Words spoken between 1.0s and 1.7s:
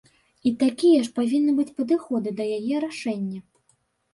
ж павінны быць